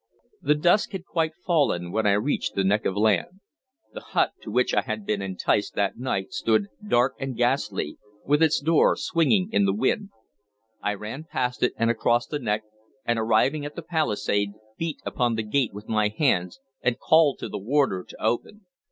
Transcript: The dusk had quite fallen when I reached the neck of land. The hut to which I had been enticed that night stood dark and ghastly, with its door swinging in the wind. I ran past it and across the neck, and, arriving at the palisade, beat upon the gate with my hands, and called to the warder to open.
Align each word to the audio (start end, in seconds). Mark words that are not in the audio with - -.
The 0.41 0.55
dusk 0.55 0.93
had 0.93 1.05
quite 1.05 1.35
fallen 1.45 1.91
when 1.91 2.07
I 2.07 2.13
reached 2.13 2.55
the 2.55 2.63
neck 2.63 2.85
of 2.85 2.95
land. 2.97 3.39
The 3.93 3.99
hut 4.01 4.31
to 4.41 4.49
which 4.49 4.73
I 4.73 4.81
had 4.81 5.05
been 5.05 5.21
enticed 5.21 5.75
that 5.75 5.99
night 5.99 6.31
stood 6.33 6.69
dark 6.87 7.13
and 7.19 7.37
ghastly, 7.37 7.99
with 8.25 8.41
its 8.41 8.59
door 8.59 8.95
swinging 8.97 9.49
in 9.53 9.65
the 9.65 9.75
wind. 9.75 10.09
I 10.81 10.95
ran 10.95 11.25
past 11.25 11.61
it 11.61 11.73
and 11.77 11.91
across 11.91 12.25
the 12.25 12.39
neck, 12.39 12.63
and, 13.05 13.19
arriving 13.19 13.63
at 13.63 13.75
the 13.75 13.83
palisade, 13.83 14.53
beat 14.75 14.99
upon 15.05 15.35
the 15.35 15.43
gate 15.43 15.71
with 15.71 15.87
my 15.87 16.07
hands, 16.07 16.59
and 16.81 16.97
called 16.97 17.37
to 17.37 17.47
the 17.47 17.59
warder 17.59 18.03
to 18.03 18.15
open. 18.19 18.65